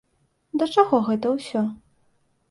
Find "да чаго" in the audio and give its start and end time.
0.61-1.01